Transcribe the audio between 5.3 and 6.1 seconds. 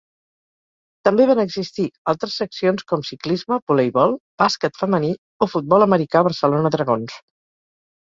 o futbol